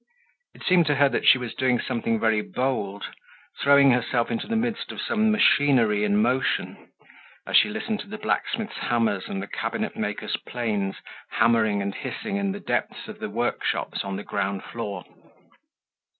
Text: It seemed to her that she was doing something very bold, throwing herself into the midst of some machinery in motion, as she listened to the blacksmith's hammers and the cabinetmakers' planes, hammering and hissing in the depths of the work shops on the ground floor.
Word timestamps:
It 0.55 0.63
seemed 0.63 0.87
to 0.87 0.95
her 0.95 1.09
that 1.09 1.27
she 1.27 1.37
was 1.37 1.53
doing 1.53 1.79
something 1.79 2.19
very 2.19 2.41
bold, 2.41 3.05
throwing 3.61 3.91
herself 3.91 4.31
into 4.31 4.47
the 4.47 4.55
midst 4.55 4.91
of 4.91 4.99
some 4.99 5.29
machinery 5.29 6.03
in 6.03 6.19
motion, 6.19 6.89
as 7.45 7.55
she 7.55 7.69
listened 7.69 7.99
to 7.99 8.07
the 8.07 8.17
blacksmith's 8.17 8.77
hammers 8.77 9.25
and 9.27 9.43
the 9.43 9.47
cabinetmakers' 9.47 10.37
planes, 10.37 10.95
hammering 11.29 11.83
and 11.83 11.93
hissing 11.93 12.37
in 12.37 12.51
the 12.51 12.59
depths 12.59 13.07
of 13.07 13.19
the 13.19 13.29
work 13.29 13.63
shops 13.63 14.03
on 14.03 14.15
the 14.15 14.23
ground 14.23 14.63
floor. 14.63 15.05